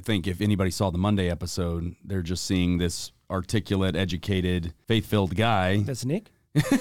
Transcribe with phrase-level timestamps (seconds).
[0.00, 5.04] I think if anybody saw the Monday episode, they're just seeing this articulate, educated, faith
[5.04, 5.82] filled guy.
[5.82, 6.30] That's Nick.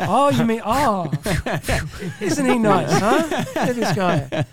[0.00, 1.10] oh, you mean oh?
[2.20, 3.26] Isn't he nice, huh?
[3.30, 4.44] Look at this guy.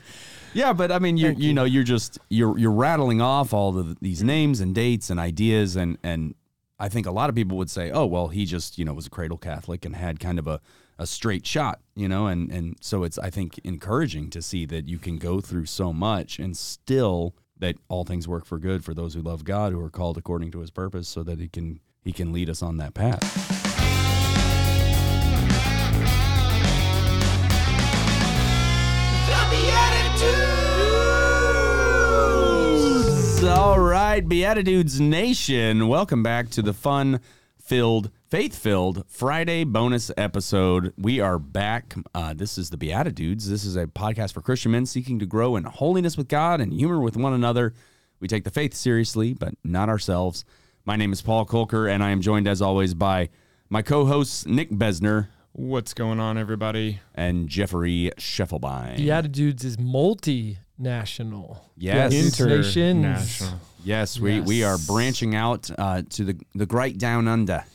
[0.53, 1.53] Yeah, but I mean, you you you.
[1.53, 5.75] know, you're just you're you're rattling off all of these names and dates and ideas,
[5.75, 6.35] and and
[6.79, 9.07] I think a lot of people would say, oh, well, he just you know was
[9.07, 10.61] a cradle Catholic and had kind of a
[10.97, 14.87] a straight shot, you know, and and so it's I think encouraging to see that
[14.87, 18.93] you can go through so much and still that all things work for good for
[18.93, 21.79] those who love God who are called according to His purpose, so that He can
[22.03, 23.21] He can lead us on that path.
[33.43, 37.19] All right, BeatiDudes Nation, welcome back to the fun
[37.59, 40.93] filled, faith filled Friday bonus episode.
[40.97, 41.93] We are back.
[42.15, 43.43] Uh, this is the BeatiDudes.
[43.43, 46.71] This is a podcast for Christian men seeking to grow in holiness with God and
[46.71, 47.73] humor with one another.
[48.21, 50.45] We take the faith seriously, but not ourselves.
[50.85, 53.27] My name is Paul Kolker, and I am joined as always by
[53.69, 57.01] my co hosts, Nick Besner What's going on, everybody?
[57.13, 58.95] and Jeffrey Schiefelbein.
[58.95, 61.57] The BeatiDudes is multinational.
[61.75, 62.13] Yes.
[62.13, 62.39] Nations.
[62.39, 63.59] International.
[63.83, 67.65] Yes, we, we are branching out uh, to the, the great down under.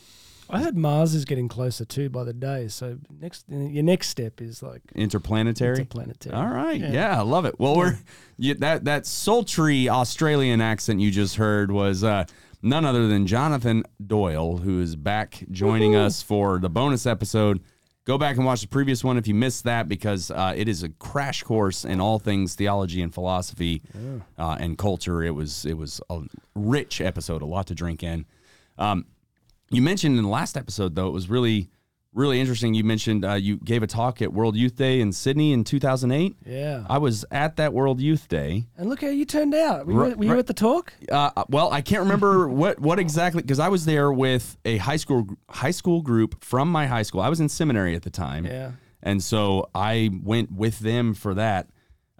[0.49, 2.67] I heard Mars is getting closer too by the day.
[2.69, 5.77] So next, your next step is like Interplanetary.
[5.79, 6.35] interplanetary.
[6.35, 6.79] All right.
[6.79, 6.91] Yeah.
[6.91, 7.59] Yeah, I love it.
[7.59, 7.97] Well, we're
[8.37, 12.25] you, that that sultry Australian accent you just heard was uh,
[12.61, 17.61] none other than Jonathan Doyle, who is back joining us for the bonus episode.
[18.05, 20.81] Go back and watch the previous one if you missed that, because uh, it is
[20.81, 23.81] a crash course in all things theology and philosophy
[24.39, 25.21] uh, and culture.
[25.23, 26.21] It was it was a
[26.55, 28.25] rich episode, a lot to drink in.
[28.77, 29.07] Um,
[29.69, 31.69] you mentioned in the last episode, though, it was really,
[32.13, 32.73] really interesting.
[32.73, 36.35] You mentioned uh, you gave a talk at World Youth Day in Sydney in 2008.
[36.45, 36.83] Yeah.
[36.89, 38.65] I was at that World Youth Day.
[38.77, 39.85] and look how you turned out.
[39.85, 40.93] Were you, were you at the talk?
[41.11, 44.95] Uh, well, I can't remember what what exactly because I was there with a high
[44.97, 47.21] school high school group from my high school.
[47.21, 48.71] I was in seminary at the time, Yeah.
[49.03, 51.67] and so I went with them for that.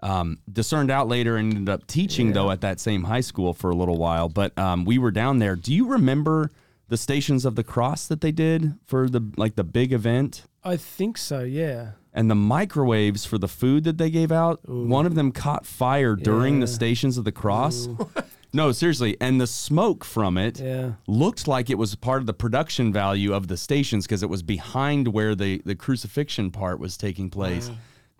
[0.00, 3.70] Um, discerned out later and ended up teaching though at that same high school for
[3.70, 4.28] a little while.
[4.28, 5.56] But um, we were down there.
[5.56, 6.52] Do you remember
[6.88, 10.44] the Stations of the Cross that they did for the like the big event?
[10.64, 11.42] I think so.
[11.44, 11.92] Yeah.
[12.12, 16.16] and the microwaves for the food that they gave out, one of them caught fire
[16.16, 17.88] during the Stations of the Cross.
[18.52, 20.92] no, seriously, and the smoke from it Yeah.
[21.06, 24.42] looked like it was part of the production value of the stations because it was
[24.42, 27.70] behind where the the crucifixion part was taking place.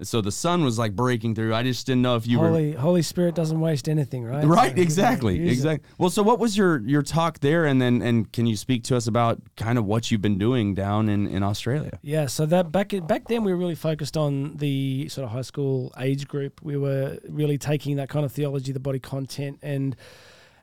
[0.01, 1.53] So the sun was like breaking through.
[1.55, 4.45] I just didn't know if you were Holy Holy Spirit doesn't waste anything, right?
[4.45, 5.53] Right, So, exactly, use it.
[5.53, 5.89] exactly.
[5.99, 8.97] Well, so what was your your talk there, and then and can you speak to
[8.97, 11.99] us about kind of what you've been doing down in in Australia?
[12.03, 15.43] Yeah, so that back back then we were really focused on the sort of high
[15.43, 16.61] school age group.
[16.63, 19.97] We were really taking that kind of theology, the body content, and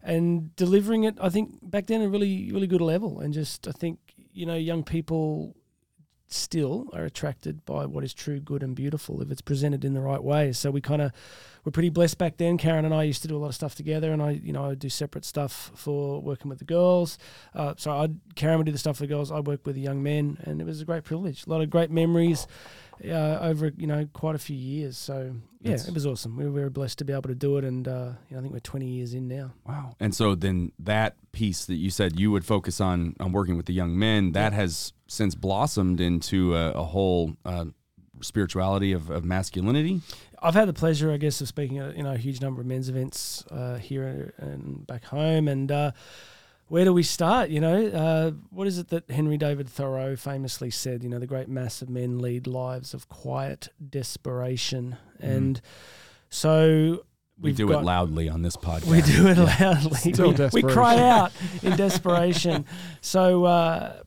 [0.02, 1.18] and delivering it.
[1.20, 4.00] I think back then at a really really good level, and just I think
[4.32, 5.56] you know young people
[6.28, 10.02] still are attracted by what is true, good, and beautiful if it's presented in the
[10.02, 10.52] right way.
[10.52, 11.12] So we kind of
[11.64, 12.58] were pretty blessed back then.
[12.58, 14.66] Karen and I used to do a lot of stuff together, and I, you know,
[14.66, 17.18] I would do separate stuff for working with the girls.
[17.54, 19.32] Uh, so I, Karen would do the stuff for the girls.
[19.32, 21.46] I work with the young men, and it was a great privilege.
[21.46, 22.48] A lot of great memories
[23.04, 24.98] uh, over, you know, quite a few years.
[24.98, 26.38] So yeah, That's- it was awesome.
[26.38, 28.42] We were very blessed to be able to do it, and uh, you know, I
[28.42, 29.54] think we're 20 years in now.
[29.66, 29.96] Wow.
[30.00, 33.66] And so then that piece that you said you would focus on on working with
[33.66, 37.66] the young men, that has since blossomed into a, a whole uh,
[38.22, 40.02] spirituality of, of masculinity.
[40.42, 42.68] I've had the pleasure, I guess, of speaking at you know a huge number of
[42.68, 45.48] men's events uh, here and back home.
[45.48, 45.92] And uh,
[46.68, 47.50] where do we start?
[47.50, 51.04] You know, uh, what is it that Henry David Thoreau famously said?
[51.04, 55.62] You know, the great mass of men lead lives of quiet desperation, and
[56.30, 57.06] so
[57.40, 58.88] We do got, it loudly on this podcast.
[58.88, 60.14] We do it loudly.
[60.14, 61.32] Still we, we cry out
[61.64, 62.66] in desperation.
[63.02, 64.02] So, uh,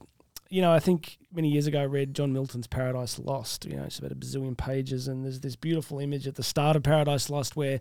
[0.48, 3.66] you know, I think many years ago I read John Milton's Paradise Lost.
[3.66, 6.75] You know, it's about a bazillion pages, and there's this beautiful image at the start
[6.75, 7.81] of Paradise Lost where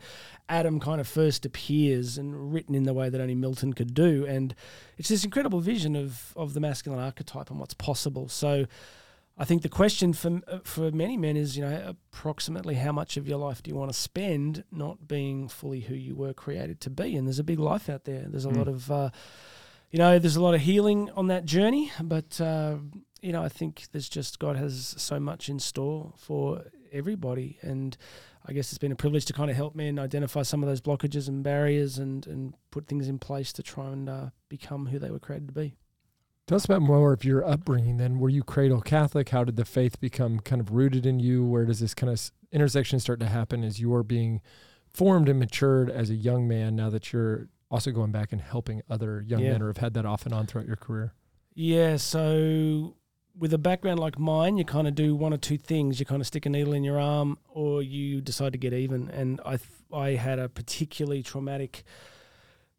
[0.50, 4.26] Adam kind of first appears and written in the way that only Milton could do.
[4.26, 4.54] And
[4.98, 8.28] it's this incredible vision of, of the masculine archetype and what's possible.
[8.28, 8.66] So,
[9.40, 13.28] I think the question for for many men is, you know, approximately how much of
[13.28, 16.90] your life do you want to spend not being fully who you were created to
[16.90, 17.16] be?
[17.16, 18.26] And there's a big life out there.
[18.28, 19.12] There's a lot of, uh,
[19.92, 21.92] you know, there's a lot of healing on that journey.
[22.02, 22.78] But uh,
[23.22, 27.98] you know, I think there's just God has so much in store for everybody, and
[28.46, 30.82] I guess it's been a privilege to kind of help men identify some of those
[30.82, 35.00] blockages and barriers, and and put things in place to try and uh, become who
[35.00, 35.76] they were created to be.
[36.48, 37.98] Tell us about more of your upbringing.
[37.98, 39.30] Then, were you cradle Catholic?
[39.30, 41.46] How did the faith become kind of rooted in you?
[41.46, 44.42] Where does this kind of intersection start to happen as you're being
[44.94, 48.82] formed and matured as a young man now that you're also going back and helping
[48.90, 49.54] other young Yeah.
[49.54, 51.14] men or have had that off and on throughout your career?
[51.54, 52.96] Yeah, so
[53.38, 56.00] with a background like mine, you kind of do one or two things.
[56.00, 59.10] You kind of stick a needle in your arm, or you decide to get even.
[59.10, 61.84] And I, th- I had a particularly traumatic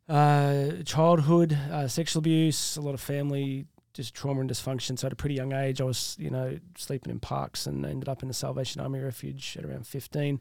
[0.08, 4.96] uh, childhood, uh, sexual abuse, a lot of family just trauma and dysfunction.
[4.96, 8.08] So at a pretty young age, I was, you know, sleeping in parks and ended
[8.08, 10.40] up in the Salvation Army refuge at around fifteen.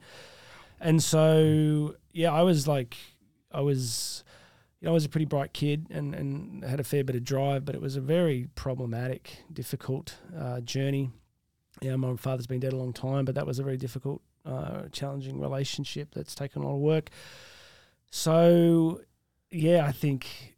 [0.79, 2.95] And so, yeah, I was like,
[3.51, 4.23] I was
[4.79, 7.23] you know, I was a pretty bright kid and, and had a fair bit of
[7.23, 11.09] drive, but it was a very problematic, difficult uh, journey.
[11.81, 14.83] Yeah, my father's been dead a long time, but that was a very difficult, uh,
[14.91, 17.09] challenging relationship that's taken a lot of work.
[18.11, 19.01] So,
[19.49, 20.55] yeah, I think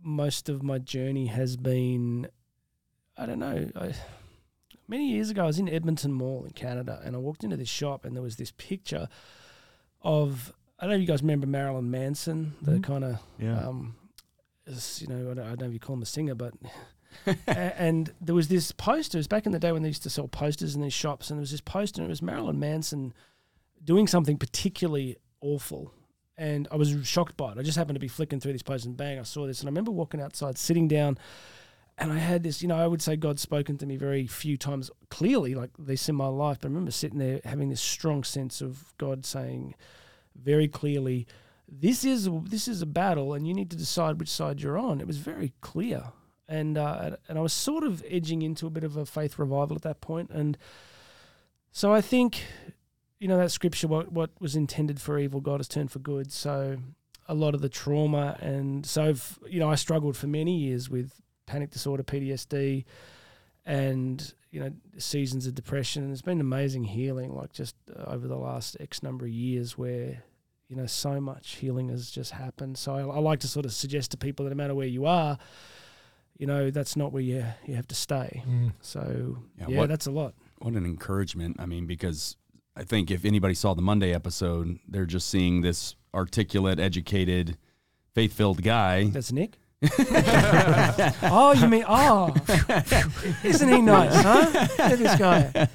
[0.00, 2.28] most of my journey has been,
[3.16, 3.94] I don't know, I,
[4.86, 7.68] many years ago I was in Edmonton Mall in Canada and I walked into this
[7.68, 9.08] shop and there was this picture
[10.02, 12.82] of I don't know if you guys remember Marilyn Manson, the Mhm.
[12.82, 13.66] kind of Yeah.
[13.68, 13.94] um,
[14.98, 16.54] you know, I don't, I don't know if you call him a singer, but
[17.46, 19.18] and there was this poster.
[19.18, 21.30] It was back in the day when they used to sell posters in these shops,
[21.30, 23.12] and there was this poster, and it was Marilyn Manson
[23.82, 25.92] doing something particularly awful.
[26.36, 27.58] And I was shocked by it.
[27.58, 29.60] I just happened to be flicking through these posters, and bang, I saw this.
[29.60, 31.16] And I remember walking outside, sitting down,
[31.96, 32.60] and I had this.
[32.60, 36.08] You know, I would say God's spoken to me very few times clearly, like this
[36.08, 36.58] in my life.
[36.60, 39.76] But I remember sitting there having this strong sense of God saying
[40.34, 41.26] very clearly,
[41.68, 45.00] "This is this is a battle, and you need to decide which side you're on."
[45.00, 46.12] It was very clear,
[46.48, 49.76] and uh, and I was sort of edging into a bit of a faith revival
[49.76, 50.58] at that point, and
[51.76, 52.44] so I think,
[53.18, 56.30] you know, that scripture, what what was intended for evil, God has turned for good.
[56.30, 56.76] So
[57.26, 59.12] a lot of the trauma, and so
[59.48, 62.84] you know, I struggled for many years with panic disorder, PTSD,
[63.66, 66.04] and you know, seasons of depression.
[66.04, 69.76] And it's been amazing healing, like just uh, over the last X number of years,
[69.76, 70.22] where
[70.68, 72.78] you know so much healing has just happened.
[72.78, 75.06] So I, I like to sort of suggest to people that no matter where you
[75.06, 75.38] are,
[76.38, 78.42] you know, that's not where you you have to stay.
[78.80, 80.34] So Yeah, yeah, what- that's a lot.
[80.58, 81.56] What an encouragement.
[81.58, 82.36] I mean, because
[82.76, 87.58] I think if anybody saw the Monday episode, they're just seeing this articulate, educated,
[88.14, 89.08] faith filled guy.
[89.08, 89.58] That's Nick.
[91.22, 92.34] oh, you mean oh?
[93.44, 94.50] Isn't he nice, huh?
[94.52, 95.68] Look at this guy.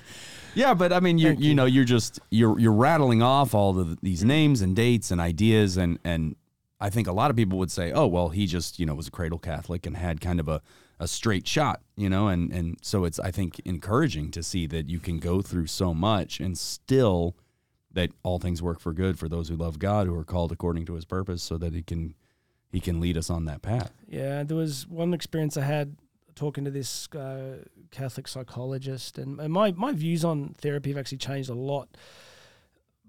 [0.55, 1.55] Yeah, but I mean, you Thank you you.
[1.55, 5.77] know, you're just you're you're rattling off all of these names and dates and ideas,
[5.77, 6.35] and and
[6.79, 9.07] I think a lot of people would say, oh, well, he just you know was
[9.07, 10.61] a cradle Catholic and had kind of a
[10.99, 14.89] a straight shot, you know, and and so it's I think encouraging to see that
[14.89, 17.35] you can go through so much and still
[17.91, 20.85] that all things work for good for those who love God who are called according
[20.87, 22.15] to His purpose, so that He can
[22.71, 23.91] He can lead us on that path.
[24.07, 25.97] Yeah, there was one experience I had
[26.35, 27.57] talking to this uh,
[27.91, 31.89] Catholic psychologist, and, my my views on therapy have actually changed a lot.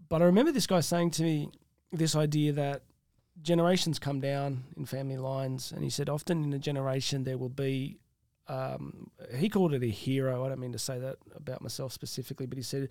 [0.09, 1.51] But I remember this guy saying to me
[1.93, 2.83] this idea that
[3.43, 7.49] generations come down in family lines, and he said often in a generation there will
[7.49, 7.99] be.
[8.49, 10.45] Um, he called it a hero.
[10.45, 12.89] I don't mean to say that about myself specifically, but he said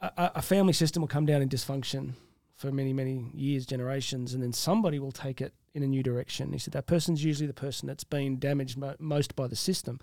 [0.00, 2.14] a a family system will come down in dysfunction
[2.58, 6.52] for many, many years, generations, and then somebody will take it in a new direction.
[6.52, 10.00] He said that person's usually the person that's been damaged mo- most by the system.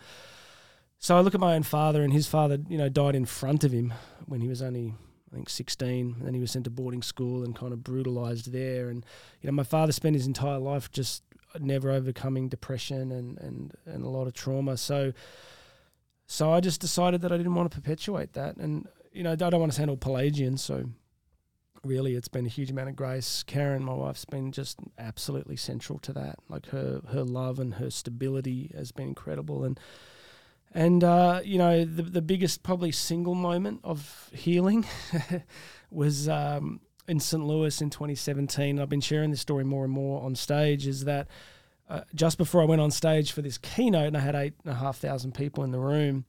[0.98, 3.66] So I look at my own father, and his father, you know, died in front
[3.66, 3.94] of him
[4.26, 4.94] when he was only,
[5.30, 6.16] I think, 16.
[6.18, 8.88] And then he was sent to boarding school and kind of brutalized there.
[8.88, 9.06] And,
[9.42, 11.24] you know, my father spent his entire life just
[11.60, 14.78] never overcoming depression and, and, and a lot of trauma.
[14.78, 15.12] So,
[16.26, 18.56] so I just decided that I didn't want to perpetuate that.
[18.56, 20.56] And, you know, I don't want to sound all Pelagian.
[20.56, 20.86] So,
[21.86, 23.44] really it's been a huge amount of grace.
[23.44, 26.40] Karen, my wife's been just absolutely central to that.
[26.50, 29.80] Like her her love and her stability has been incredible and
[30.76, 34.86] and uh, you know the the biggest probably single moment of healing
[35.90, 37.44] was um, in St.
[37.44, 38.80] Louis in 2017.
[38.80, 40.86] I've been sharing this story more and more on stage.
[40.86, 41.28] Is that
[41.90, 44.74] uh, just before I went on stage for this keynote, and I had eight and
[44.74, 46.26] a half thousand people in the room,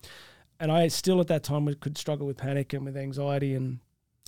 [0.60, 3.80] and I still at that time could struggle with panic and with anxiety and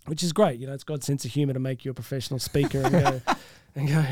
[0.09, 0.59] which is great.
[0.59, 3.21] You know, it's God's sense of humor to make you a professional speaker and go
[3.75, 4.05] and go.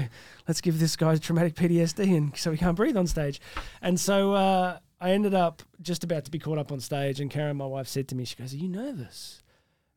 [0.46, 3.40] Let's give this guy traumatic PTSD, and so he can't breathe on stage.
[3.82, 7.30] And so uh, I ended up just about to be caught up on stage, and
[7.30, 9.42] Karen, my wife, said to me, she goes, "Are you nervous?"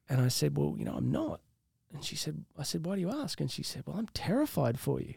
[0.07, 1.41] And I said, "Well, you know, I'm not."
[1.93, 4.79] And she said, "I said, why do you ask?" And she said, "Well, I'm terrified
[4.79, 5.15] for you."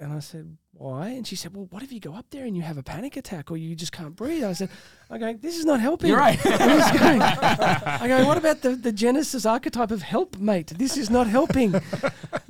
[0.00, 2.56] And I said, "Why?" And she said, "Well, what if you go up there and
[2.56, 4.70] you have a panic attack or you just can't breathe?" I said,
[5.10, 6.38] i "Okay, this is not helping." You're right.
[6.46, 10.68] I was going, I go, what about the, the Genesis archetype of helpmate?
[10.68, 11.74] This is not helping.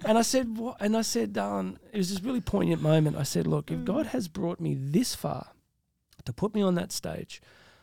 [0.02, 0.78] And I said, what?
[0.80, 3.16] And I said, um, it was this really poignant moment.
[3.16, 5.48] I said, look, if God has brought me this far
[6.24, 7.40] to put me on that stage,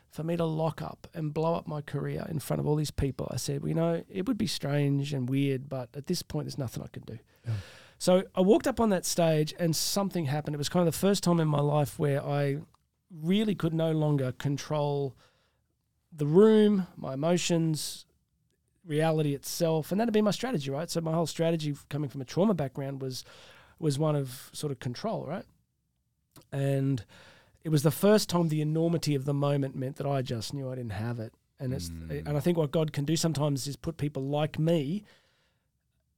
[0.09, 2.91] for me to lock up and blow up my career in front of all these
[2.91, 3.27] people.
[3.31, 6.45] I said, well, you know, it would be strange and weird, but at this point,
[6.45, 7.19] there's nothing I can do.
[7.45, 7.53] Yeah.
[7.99, 10.53] So I walked up on that stage and something happened.
[10.55, 12.59] It was kind of the first time in my life where I
[13.11, 15.15] really could no longer control
[16.11, 18.05] the room, my emotions,
[18.85, 20.89] reality itself, and that'd be my strategy, right?
[20.89, 23.23] So my whole strategy coming from a trauma background was
[23.79, 25.45] was one of sort of control, right?
[26.51, 27.03] And
[27.63, 30.71] it was the first time the enormity of the moment meant that I just knew
[30.71, 31.33] I didn't have it.
[31.59, 32.25] And it's Mm.
[32.27, 35.03] and I think what God can do sometimes is put people like me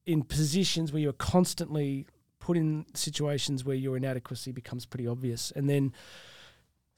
[0.10, 2.08] in positions where you're constantly
[2.40, 5.52] put in situations where your inadequacy becomes pretty obvious.
[5.56, 5.94] And then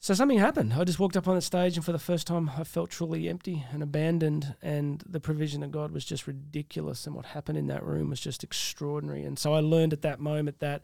[0.00, 0.72] so something happened.
[0.72, 3.28] I just walked up on the stage, and for the first time, I felt truly
[3.28, 4.56] empty and abandoned.
[4.62, 8.18] And the provision of God was just ridiculous, and what happened in that room was
[8.18, 9.22] just extraordinary.
[9.24, 10.82] And so I learned at that moment that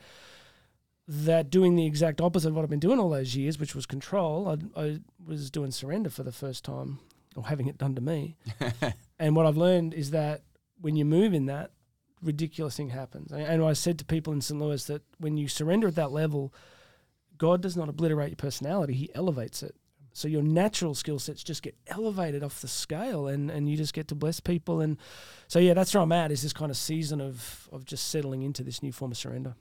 [1.09, 3.87] that doing the exact opposite of what I've been doing all those years, which was
[3.87, 6.99] control, I, I was doing surrender for the first time,
[7.35, 8.37] or having it done to me.
[9.19, 10.43] and what I've learned is that
[10.81, 11.73] when you move in that,
[12.23, 13.33] ridiculous thing happens.
[13.33, 14.61] And- I said to people in St.
[14.61, 16.53] Louis that when you surrender at that level,
[17.37, 19.77] God does not obliterate your personality; He elevates it.
[20.13, 23.95] So your natural skill sets just get elevated off the scale, and, and you just
[23.95, 24.81] get to bless people.
[24.81, 24.97] And
[25.47, 26.33] so yeah, that's where I'm at.
[26.33, 29.55] Is this kind of season of of just settling into this new form of surrender.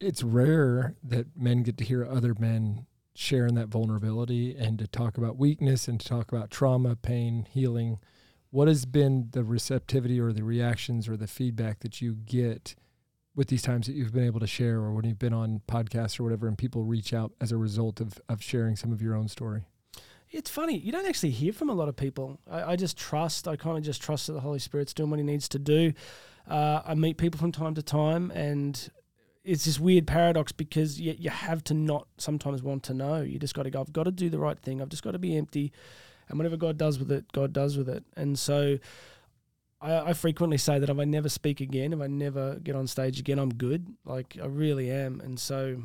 [0.00, 4.86] It's rare that men get to hear other men share in that vulnerability and to
[4.86, 7.98] talk about weakness and to talk about trauma, pain, healing.
[8.52, 12.76] What has been the receptivity or the reactions or the feedback that you get
[13.34, 16.20] with these times that you've been able to share or when you've been on podcasts
[16.20, 19.16] or whatever and people reach out as a result of, of sharing some of your
[19.16, 19.64] own story?
[20.30, 20.76] It's funny.
[20.76, 22.40] You don't actually hear from a lot of people.
[22.50, 23.48] I, I just trust.
[23.48, 25.94] I kind of just trust that the Holy Spirit's doing what He needs to do.
[26.48, 28.90] Uh, I meet people from time to time, and
[29.44, 33.22] it's this weird paradox because you, you have to not sometimes want to know.
[33.22, 33.80] You just got to go.
[33.80, 34.82] I've got to do the right thing.
[34.82, 35.72] I've just got to be empty,
[36.32, 38.02] and whatever God does with it, God does with it.
[38.16, 38.78] And so,
[39.80, 42.88] I, I frequently say that if I never speak again, if I never get on
[42.88, 43.86] stage again, I'm good.
[44.04, 45.20] Like I really am.
[45.20, 45.80] And so,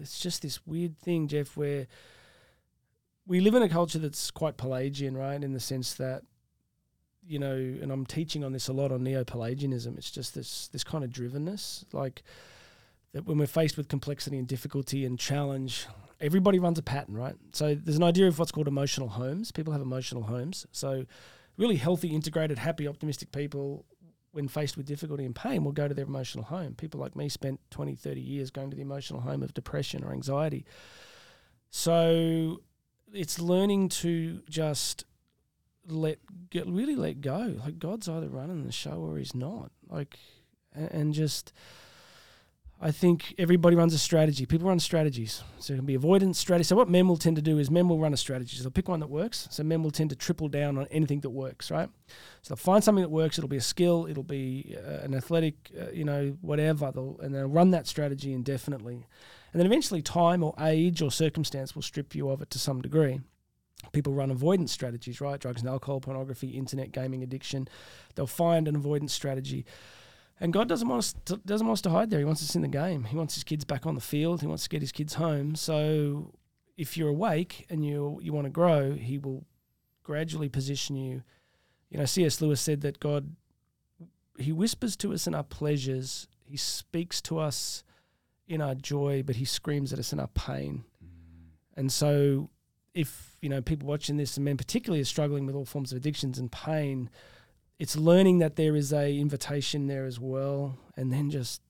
[0.00, 1.86] it's just this weird thing, Jeff, where
[3.26, 5.42] we live in a culture that's quite Pelagian, right?
[5.42, 6.22] In the sense that,
[7.26, 9.96] you know, and I'm teaching on this a lot on neo-Pelagianism.
[9.96, 12.22] It's just this this kind of drivenness, like
[13.14, 15.86] that when we're faced with complexity and difficulty and challenge,
[16.20, 17.36] everybody runs a pattern, right?
[17.52, 19.52] So there's an idea of what's called emotional homes.
[19.52, 20.66] People have emotional homes.
[20.72, 21.06] So
[21.56, 23.86] really healthy, integrated, happy, optimistic people
[24.32, 26.74] when faced with difficulty and pain will go to their emotional home.
[26.74, 30.12] People like me spent 20, 30 years going to the emotional home of depression or
[30.12, 30.66] anxiety.
[31.70, 32.62] So
[33.12, 35.04] it's learning to just
[35.86, 36.18] let
[36.50, 37.54] get really let go.
[37.64, 39.70] Like God's either running the show or he's not.
[39.88, 40.18] Like
[40.72, 41.52] and just
[42.84, 44.44] I think everybody runs a strategy.
[44.44, 45.42] People run strategies.
[45.58, 46.66] So it can be avoidance strategy.
[46.66, 48.58] So what men will tend to do is men will run a strategy.
[48.58, 49.48] So they'll pick one that works.
[49.50, 51.88] So men will tend to triple down on anything that works, right?
[52.42, 53.38] So they'll find something that works.
[53.38, 54.06] It'll be a skill.
[54.06, 56.92] It'll be uh, an athletic, uh, you know, whatever.
[56.92, 59.06] They'll, and they'll run that strategy indefinitely.
[59.54, 62.82] And then eventually time or age or circumstance will strip you of it to some
[62.82, 63.18] degree.
[63.92, 65.40] People run avoidance strategies, right?
[65.40, 67.66] Drugs and alcohol, pornography, internet gaming addiction.
[68.14, 69.64] They'll find an avoidance strategy.
[70.40, 72.18] And God doesn't want us to, doesn't want us to hide there.
[72.18, 73.04] He wants us in the game.
[73.04, 74.40] He wants his kids back on the field.
[74.40, 75.54] He wants to get his kids home.
[75.54, 76.34] So
[76.76, 79.46] if you're awake and you you want to grow, he will
[80.02, 81.22] gradually position you.
[81.90, 82.40] You know, C.S.
[82.40, 83.36] Lewis said that God
[84.38, 86.26] he whispers to us in our pleasures.
[86.44, 87.84] He speaks to us
[88.48, 90.84] in our joy, but he screams at us in our pain.
[91.02, 91.08] Mm.
[91.76, 92.50] And so
[92.94, 95.98] if, you know, people watching this and men particularly are struggling with all forms of
[95.98, 97.10] addictions and pain,
[97.78, 101.60] it's learning that there is a invitation there as well and then just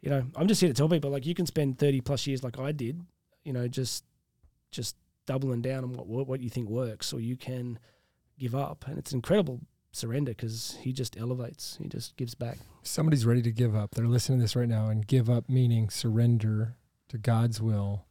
[0.00, 2.42] you know i'm just here to tell people like you can spend 30 plus years
[2.42, 3.00] like i did
[3.44, 4.04] you know just
[4.70, 4.96] just
[5.26, 7.78] doubling down on what what you think works or you can
[8.38, 9.60] give up and it's incredible
[9.92, 13.94] surrender because he just elevates he just gives back Somebody's ready to give up.
[13.94, 16.76] They're listening to this right now and give up meaning surrender
[17.08, 18.06] to God's will.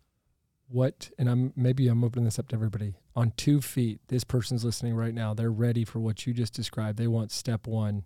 [0.72, 2.96] What and I'm maybe I'm opening this up to everybody.
[3.16, 5.34] On two feet, this person's listening right now.
[5.34, 6.98] They're ready for what you just described.
[6.98, 8.04] They want step one.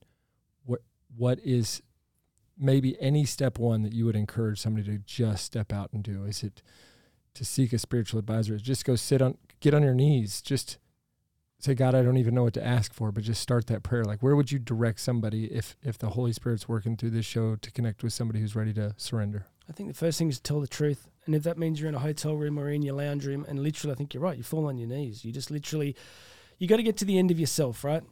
[0.63, 0.81] What
[1.15, 1.81] what is
[2.57, 6.23] maybe any step one that you would encourage somebody to just step out and do?
[6.23, 6.61] Is it
[7.33, 8.57] to seek a spiritual advisor?
[8.57, 10.41] Just go sit on get on your knees.
[10.41, 10.77] Just
[11.59, 14.03] say, God, I don't even know what to ask for, but just start that prayer.
[14.03, 17.55] Like, where would you direct somebody if if the Holy Spirit's working through this show
[17.55, 19.47] to connect with somebody who's ready to surrender?
[19.69, 21.07] I think the first thing is to tell the truth.
[21.25, 23.59] And if that means you're in a hotel room or in your lounge room and
[23.59, 25.23] literally i think you're right you fall on your knees.
[25.23, 25.95] You just literally
[26.59, 28.03] you got to get to the end of yourself right?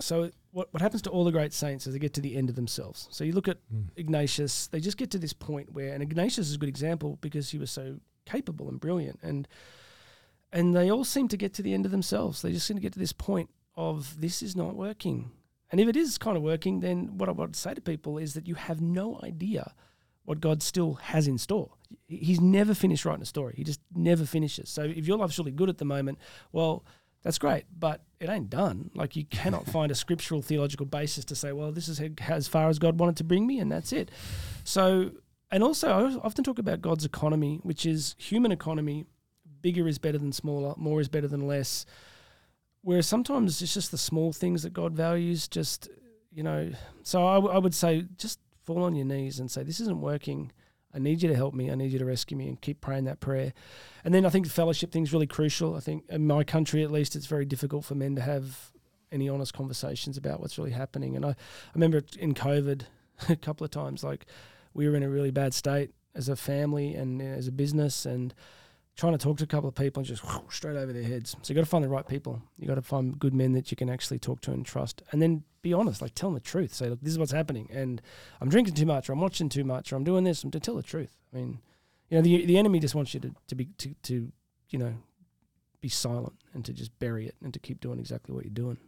[0.00, 2.48] So what, what happens to all the great saints is they get to the end
[2.48, 3.08] of themselves.
[3.10, 3.82] So you look at hmm.
[3.96, 7.50] Ignatius, they just get to this point where, and Ignatius is a good example because
[7.50, 9.46] he was so capable and brilliant, and
[10.52, 12.40] and they all seem to get to the end of themselves.
[12.40, 15.30] They just seem to get to this point of this is not working.
[15.70, 18.34] And if it is kind of working, then what I would say to people is
[18.34, 19.74] that you have no idea
[20.26, 21.70] what God still has in store.
[22.08, 23.54] He's never finished writing a story.
[23.56, 24.68] He just never finishes.
[24.68, 26.18] So if your life's really good at the moment,
[26.52, 26.84] well,
[27.22, 28.90] that's great, but it ain't done.
[28.94, 32.68] Like you cannot find a scriptural theological basis to say, well, this is as far
[32.68, 34.10] as God wanted to bring me, and that's it.
[34.64, 35.12] So,
[35.50, 39.06] and also, I often talk about God's economy, which is human economy.
[39.62, 40.74] Bigger is better than smaller.
[40.76, 41.86] More is better than less.
[42.82, 45.46] Whereas sometimes it's just the small things that God values.
[45.48, 45.88] Just
[46.32, 46.70] you know,
[47.02, 50.00] so I, w- I would say just fall on your knees and say, this isn't
[50.00, 50.52] working.
[50.92, 51.70] I need you to help me.
[51.70, 53.52] I need you to rescue me and keep praying that prayer.
[54.04, 55.76] And then I think the fellowship thing is really crucial.
[55.76, 58.72] I think in my country, at least, it's very difficult for men to have
[59.12, 61.14] any honest conversations about what's really happening.
[61.14, 61.34] And I, I
[61.74, 62.82] remember in COVID
[63.28, 64.26] a couple of times, like
[64.74, 68.34] we were in a really bad state as a family and as a business and
[68.96, 71.36] trying to talk to a couple of people and just whoosh, straight over their heads.
[71.42, 72.42] So you got to find the right people.
[72.56, 75.20] You got to find good men that you can actually talk to and trust, and
[75.20, 76.00] then be honest.
[76.00, 76.74] Like tell them the truth.
[76.74, 78.00] Say, look, this is what's happening, and
[78.40, 80.42] I'm drinking too much, or I'm watching too much, or I'm doing this.
[80.42, 81.16] And to tell the truth.
[81.32, 81.60] I mean,
[82.08, 84.32] you know, the the enemy just wants you to to be to to
[84.70, 84.94] you know
[85.80, 88.78] be silent and to just bury it and to keep doing exactly what you're doing.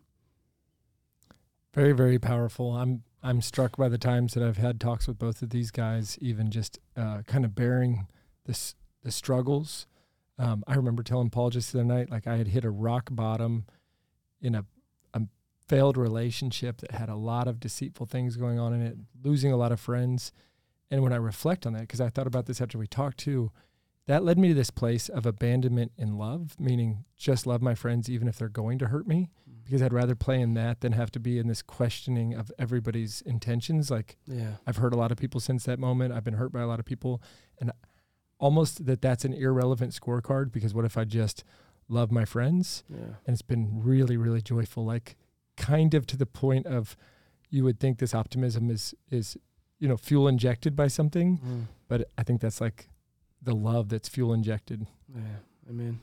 [1.75, 2.73] Very very powerful.
[2.73, 6.17] I'm I'm struck by the times that I've had talks with both of these guys,
[6.21, 8.07] even just uh, kind of bearing
[8.47, 9.87] this the struggles
[10.39, 13.09] um, I remember telling Paul just the other night, like I had hit a rock
[13.11, 13.65] bottom
[14.41, 14.65] in a,
[15.15, 15.23] a
[15.67, 19.57] failed relationship that had a lot of deceitful things going on in it, losing a
[19.57, 20.33] lot of friends.
[20.91, 23.51] And when I reflect on that, because I thought about this after we talked too,
[24.07, 28.09] that led me to this place of abandonment in love, meaning just love my friends
[28.09, 29.65] even if they're going to hurt me, mm.
[29.65, 33.21] because I'd rather play in that than have to be in this questioning of everybody's
[33.21, 33.91] intentions.
[33.91, 36.15] Like, yeah, I've hurt a lot of people since that moment.
[36.15, 37.21] I've been hurt by a lot of people,
[37.61, 37.71] and
[38.39, 41.45] almost that that's an irrelevant scorecard because what if I just
[41.89, 42.85] love my friends?
[42.89, 43.17] Yeah.
[43.27, 44.85] And it's been really, really joyful.
[44.85, 45.17] Like
[45.57, 46.97] kind of to the point of
[47.51, 49.37] you would think this optimism is is
[49.79, 51.65] you know fuel injected by something, mm.
[51.89, 52.89] but I think that's like
[53.43, 54.87] the love that's fuel injected.
[55.15, 55.23] Yeah,
[55.69, 56.01] I mean,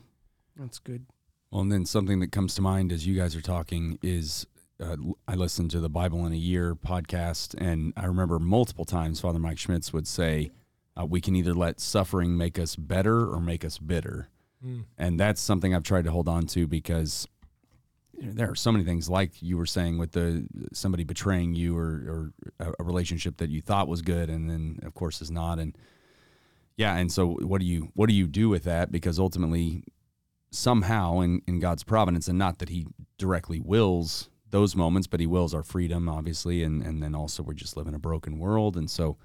[0.56, 1.06] That's good.
[1.50, 4.46] Well, and then something that comes to mind as you guys are talking is
[4.82, 4.96] uh,
[5.28, 9.38] I listened to the Bible in a Year podcast, and I remember multiple times Father
[9.38, 10.50] Mike Schmitz would say,
[10.98, 14.28] uh, we can either let suffering make us better or make us bitter.
[14.64, 14.84] Mm.
[14.96, 17.28] And that's something I've tried to hold on to because
[18.18, 21.54] you know, there are so many things like you were saying with the somebody betraying
[21.54, 25.30] you or, or a relationship that you thought was good and then of course is
[25.30, 25.76] not and
[26.76, 29.84] yeah and so what do you what do you do with that because ultimately
[30.50, 32.86] somehow in, in God's providence and not that he
[33.18, 37.52] directly wills those moments but he wills our freedom obviously and and then also we're
[37.52, 39.18] just living a broken world and so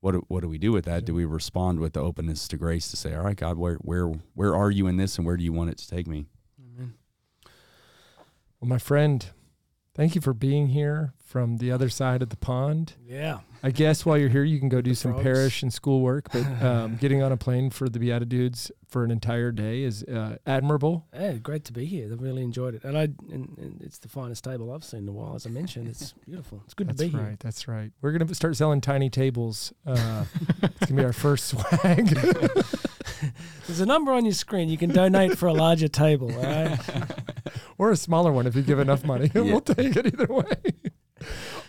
[0.00, 1.04] what do, what do we do with that?
[1.04, 4.06] Do we respond with the openness to grace to say, "All right, God, where where
[4.34, 6.26] where are you in this, and where do you want it to take me?"
[6.58, 6.94] Amen.
[8.60, 9.26] Well, my friend,
[10.00, 12.94] thank you for being here from the other side of the pond.
[13.06, 13.40] Yeah.
[13.62, 15.22] I guess while you're here, you can go do some frogs.
[15.22, 19.10] parish and school work, but um, getting on a plane for the BeatiDudes for an
[19.10, 21.06] entire day is uh, admirable.
[21.12, 22.08] Yeah, great to be here.
[22.10, 25.08] I've really enjoyed it, and I and, and, it's the finest table I've seen in
[25.10, 25.34] a while.
[25.34, 26.62] As I mentioned, it's beautiful.
[26.64, 27.36] It's good that's to be That's right, here.
[27.38, 27.92] That's right.
[28.00, 29.74] We're gonna start selling tiny tables.
[29.86, 30.24] Uh,
[30.62, 32.18] it's gonna be our first swag.
[33.66, 34.68] There's a number on your screen.
[34.68, 36.78] You can donate for a larger table, right?
[37.78, 39.30] or a smaller one if you give enough money.
[39.40, 39.42] Yeah.
[39.42, 40.44] we'll take it either way.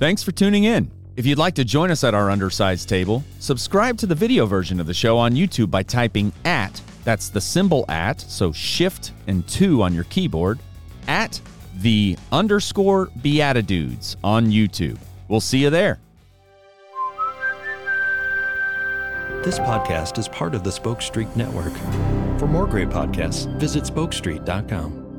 [0.00, 0.90] Thanks for tuning in.
[1.16, 4.80] If you'd like to join us at our undersized table, subscribe to the video version
[4.80, 9.46] of the show on YouTube by typing at, that's the symbol at, so shift and
[9.48, 10.60] two on your keyboard,
[11.08, 11.40] at
[11.78, 14.98] the underscore BeatiDudes on YouTube.
[15.28, 15.98] We'll see you there.
[19.42, 21.72] This podcast is part of the Spoke Street Network.
[22.38, 25.09] For more great podcasts, visit spokestreet.com.